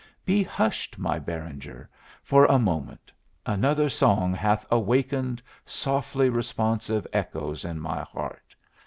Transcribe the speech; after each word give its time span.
Be 0.25 0.41
hushed, 0.41 0.97
my 0.97 1.19
Beranger, 1.19 1.87
for 2.23 2.45
a 2.45 2.57
moment; 2.57 3.11
another 3.45 3.87
song 3.87 4.33
hath 4.33 4.65
awakened 4.71 5.43
softly 5.63 6.27
responsive 6.27 7.05
echoes 7.13 7.63
in 7.63 7.79
my 7.79 7.99
heart! 8.01 8.55